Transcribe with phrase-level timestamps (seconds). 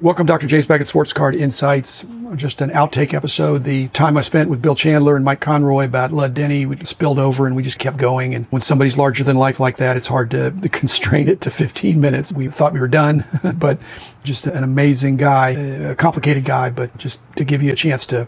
[0.00, 0.48] Welcome, Dr.
[0.48, 2.04] James Beckett Sports Card Insights.
[2.34, 3.62] Just an outtake episode.
[3.62, 7.20] The time I spent with Bill Chandler and Mike Conroy about Lud Denny, we spilled
[7.20, 8.34] over and we just kept going.
[8.34, 11.50] And when somebody's larger than life like that, it's hard to, to constrain it to
[11.50, 12.32] 15 minutes.
[12.32, 13.78] We thought we were done, but
[14.24, 18.26] just an amazing guy, a complicated guy, but just to give you a chance to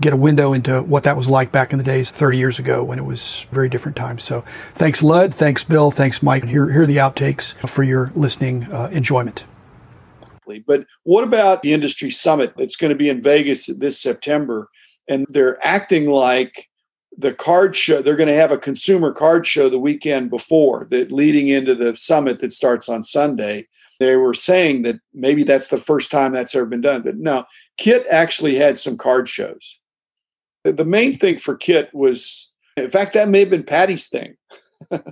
[0.00, 2.84] get a window into what that was like back in the days 30 years ago
[2.84, 4.22] when it was very different times.
[4.22, 4.44] So
[4.76, 5.34] thanks, Lud.
[5.34, 5.90] Thanks, Bill.
[5.90, 6.44] Thanks, Mike.
[6.44, 9.44] Here, here are the outtakes for your listening uh, enjoyment.
[10.46, 14.68] But what about the industry summit that's going to be in Vegas this September?
[15.08, 16.68] And they're acting like
[17.16, 21.12] the card show, they're going to have a consumer card show the weekend before that
[21.12, 23.66] leading into the summit that starts on Sunday.
[24.00, 27.02] They were saying that maybe that's the first time that's ever been done.
[27.02, 27.44] But no,
[27.76, 29.78] Kit actually had some card shows.
[30.64, 34.36] The main thing for Kit was, in fact, that may have been Patty's thing.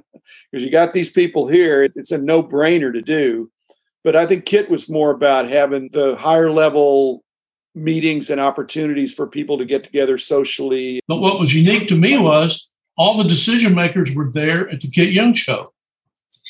[0.51, 3.51] Because you got these people here, it's a no brainer to do.
[4.03, 7.23] But I think Kit was more about having the higher level
[7.75, 11.01] meetings and opportunities for people to get together socially.
[11.07, 14.91] But what was unique to me was all the decision makers were there at the
[14.91, 15.73] Kit Young show.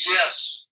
[0.07, 0.65] Yes.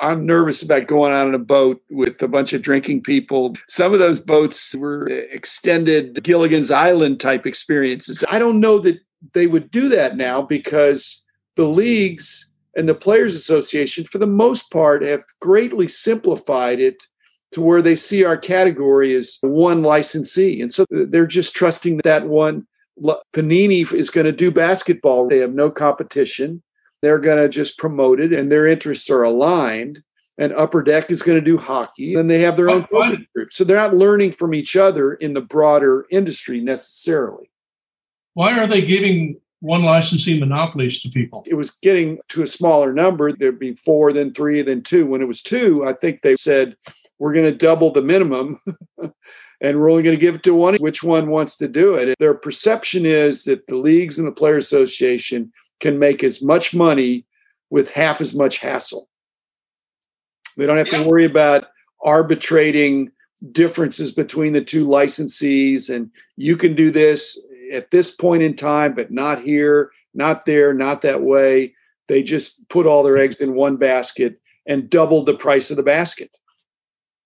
[0.00, 3.56] I'm nervous about going out on a boat with a bunch of drinking people.
[3.68, 8.24] Some of those boats were extended Gilligan's Island type experiences.
[8.30, 8.98] I don't know that
[9.32, 11.24] they would do that now because
[11.56, 12.47] the leagues
[12.78, 17.02] and the Players Association, for the most part, have greatly simplified it
[17.50, 20.60] to where they see our category as one licensee.
[20.62, 22.66] And so they're just trusting that one.
[23.34, 25.26] Panini is going to do basketball.
[25.26, 26.62] They have no competition.
[27.02, 30.02] They're going to just promote it, and their interests are aligned.
[30.36, 33.18] And Upper Deck is going to do hockey, and they have their own oh, focus
[33.34, 33.52] group.
[33.52, 37.50] So they're not learning from each other in the broader industry necessarily.
[38.34, 41.44] Why are they giving one licensing monopolies to people.
[41.46, 43.32] It was getting to a smaller number.
[43.32, 45.06] There'd be four, then three, then two.
[45.06, 46.76] When it was two, I think they said,
[47.18, 48.60] we're going to double the minimum
[49.60, 50.76] and we're only going to give it to one.
[50.76, 52.16] Which one wants to do it?
[52.18, 57.24] Their perception is that the leagues and the Player Association can make as much money
[57.70, 59.08] with half as much hassle.
[60.56, 61.66] They don't have to worry about
[62.04, 63.10] arbitrating
[63.52, 67.38] differences between the two licensees and you can do this
[67.72, 71.74] at this point in time, but not here, not there, not that way.
[72.08, 75.82] They just put all their eggs in one basket and doubled the price of the
[75.82, 76.30] basket.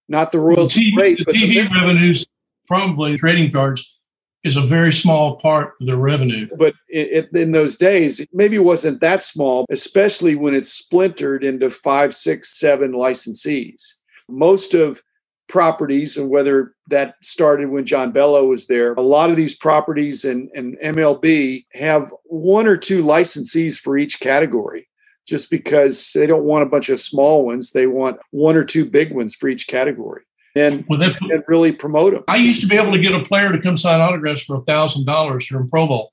[0.09, 2.27] Not the royalty the TV, rate, the TV the revenues,
[2.67, 4.01] probably trading cards,
[4.45, 6.49] is a very small part of the revenue.
[6.59, 11.45] But it, it, in those days, it maybe wasn't that small, especially when it's splintered
[11.45, 13.95] into five, six, seven licensees.
[14.29, 15.03] Most of
[15.53, 18.95] properties and whether that started when John Bello was there.
[18.95, 24.19] A lot of these properties and, and MLB have one or two licensees for each
[24.19, 24.89] category
[25.29, 27.73] just because they don't want a bunch of small ones.
[27.73, 30.23] They want one or two big ones for each category.
[30.57, 32.25] And, well, that, and really promote them.
[32.29, 34.63] I used to be able to get a player to come sign autographs for a
[34.63, 36.11] thousand dollars during Pro Bowl.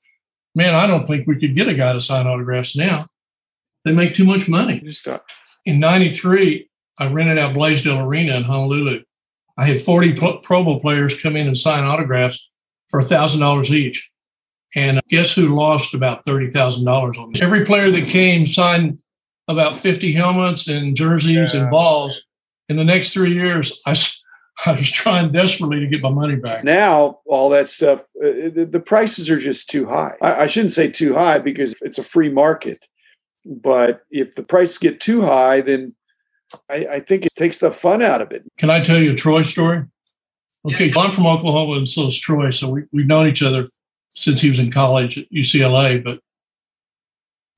[0.54, 3.06] Man, I don't think we could get a guy to sign autographs now.
[3.86, 4.82] They make too much money.
[5.64, 6.68] In '93,
[6.98, 9.02] I rented out Blaisdell Arena in Honolulu
[9.60, 12.48] I had 40 Pro Bowl players come in and sign autographs
[12.88, 14.10] for $1,000 each.
[14.74, 17.42] And guess who lost about $30,000 on this?
[17.42, 18.98] Every player that came signed
[19.48, 21.60] about 50 helmets and jerseys yeah.
[21.60, 22.26] and balls.
[22.70, 23.94] In the next three years, I,
[24.66, 26.64] I was trying desperately to get my money back.
[26.64, 30.14] Now, all that stuff, uh, the, the, prices are just too high.
[30.22, 32.86] I, I shouldn't say too high because it's a free market.
[33.44, 35.94] But if the prices get too high, then
[36.68, 38.44] I, I, think it takes the fun out of it.
[38.58, 39.84] Can I tell you a Troy story?
[40.66, 42.50] Okay, I'm from Oklahoma and so is Troy.
[42.50, 43.66] So we, we've known each other
[44.14, 46.02] since he was in college at UCLA.
[46.02, 46.20] But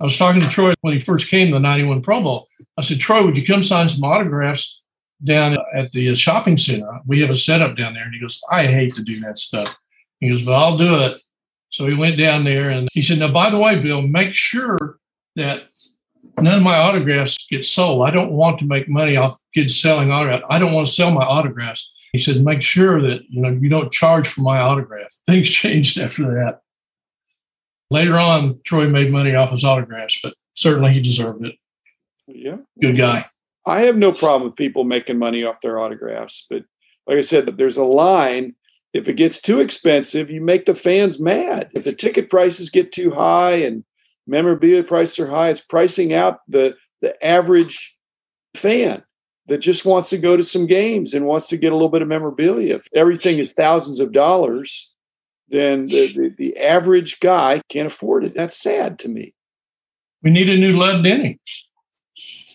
[0.01, 2.49] I was talking to Troy when he first came to the 91 Pro Bowl.
[2.77, 4.83] I said, Troy, would you come sign some autographs
[5.25, 7.01] down at the shopping center?
[7.07, 8.05] We have a setup down there.
[8.05, 9.75] And he goes, I hate to do that stuff.
[10.21, 11.21] He goes, but I'll do it.
[11.71, 14.99] So he went down there and he said, Now, by the way, Bill, make sure
[15.37, 15.65] that
[16.41, 18.07] none of my autographs get sold.
[18.07, 20.45] I don't want to make money off kids selling autographs.
[20.49, 21.93] I don't want to sell my autographs.
[22.13, 25.13] He said, make sure that you know you don't charge for my autograph.
[25.27, 26.61] Things changed after that.
[27.91, 31.55] Later on, Troy made money off his autographs, but certainly he deserved it.
[32.27, 32.57] Yeah.
[32.81, 33.27] Good guy.
[33.67, 36.65] I have no problem with people making money off their autographs, but
[37.07, 38.55] like I said, there's a line.
[38.93, 41.71] If it gets too expensive, you make the fans mad.
[41.75, 43.85] If the ticket prices get too high and
[44.27, 45.51] memorabilia prices are high.
[45.51, 47.97] It's pricing out the the average
[48.55, 49.03] fan
[49.47, 52.03] that just wants to go to some games and wants to get a little bit
[52.03, 52.77] of memorabilia.
[52.77, 54.93] If everything is thousands of dollars,
[55.49, 58.35] then the, the, the average guy can't afford it.
[58.37, 59.35] That's sad to me.
[60.23, 61.41] We need a new Lud Denny.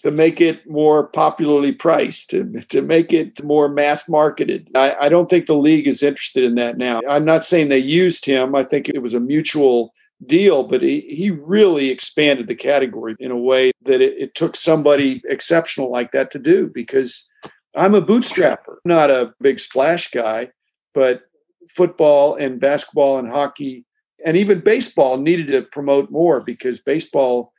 [0.03, 4.69] to make it more popularly priced, to, to make it more mass marketed.
[4.73, 7.01] I, I don't think the league is interested in that now.
[7.09, 8.55] I'm not saying they used him.
[8.55, 9.93] I think it was a mutual
[10.25, 14.55] deal, but he, he really expanded the category in a way that it, it took
[14.55, 17.27] somebody exceptional like that to do because
[17.75, 20.49] I'm a bootstrapper, not a big splash guy,
[20.93, 21.23] but
[21.69, 23.85] football and basketball and hockey
[24.25, 27.53] and even baseball needed to promote more because baseball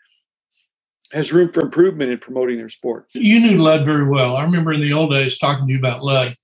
[1.13, 3.07] has room for improvement in promoting their sport.
[3.13, 4.37] You knew Lud very well.
[4.37, 6.37] I remember in the old days talking to you about Lud,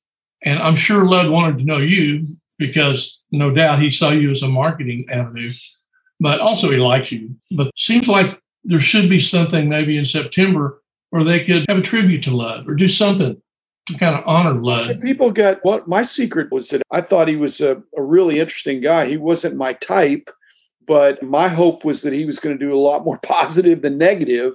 [0.42, 2.24] and I'm sure Lud wanted to know you
[2.58, 5.52] because no doubt he saw you as a marketing avenue,
[6.20, 7.34] but also he likes you.
[7.50, 10.80] But seems like there should be something maybe in September
[11.10, 13.40] where they could have a tribute to Lud or do something
[13.86, 14.80] to kind of honor Lud.
[14.80, 18.40] So people got what my secret was that I thought he was a, a really
[18.40, 19.06] interesting guy.
[19.06, 20.30] He wasn't my type,
[20.86, 23.98] but my hope was that he was going to do a lot more positive than
[23.98, 24.54] negative.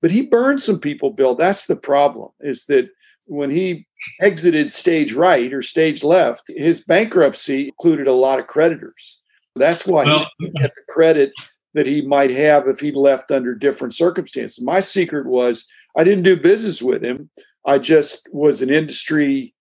[0.00, 1.34] But he burned some people, Bill.
[1.34, 2.88] That's the problem, is that
[3.26, 3.86] when he
[4.20, 9.17] exited stage right or stage left, his bankruptcy included a lot of creditors.
[9.58, 11.32] That's why well, he didn't get the credit
[11.74, 14.62] that he might have if he left under different circumstances.
[14.62, 15.66] My secret was
[15.96, 17.30] I didn't do business with him.
[17.66, 19.54] I just was an industry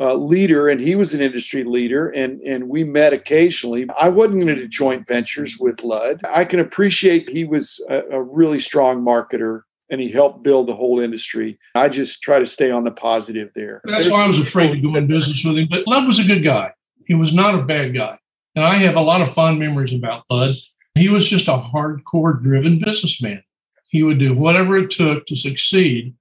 [0.00, 3.86] uh, leader, and he was an industry leader, and and we met occasionally.
[3.98, 6.20] I wasn't going to do joint ventures with Lud.
[6.24, 10.74] I can appreciate he was a, a really strong marketer and he helped build the
[10.74, 11.58] whole industry.
[11.74, 13.80] I just try to stay on the positive there.
[13.84, 15.68] That's why I was afraid to go in business with him.
[15.70, 16.72] But Lud was a good guy.
[17.06, 18.18] He was not a bad guy.
[18.58, 20.56] And I have a lot of fond memories about Bud.
[20.96, 23.44] He was just a hardcore driven businessman.
[23.86, 26.16] He would do whatever it took to succeed.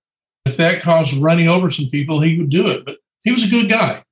[0.45, 2.85] If that caused running over some people, he would do it.
[2.85, 4.03] But he was a good guy.